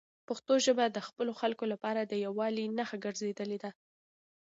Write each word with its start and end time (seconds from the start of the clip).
پښتو 0.27 0.53
ژبه 0.65 0.85
د 0.89 0.97
خپلو 1.07 1.31
خلکو 1.41 1.65
لپاره 1.73 2.01
د 2.03 2.13
یووالي 2.25 2.65
نښه 2.77 2.97
ګرځېدلې 3.05 3.57
ده. 3.63 3.71